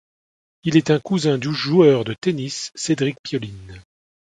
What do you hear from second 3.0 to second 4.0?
Pioline.